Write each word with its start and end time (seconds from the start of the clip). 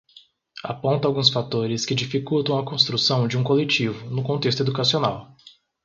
aponta 0.63 1.07
alguns 1.07 1.29
fatores 1.29 1.85
que 1.85 1.93
dificultam 1.93 2.57
a 2.57 2.65
construção 2.65 3.27
de 3.27 3.37
um 3.37 3.43
coletivo, 3.43 4.09
no 4.09 4.23
contexto 4.23 4.61
educacional 4.63 5.31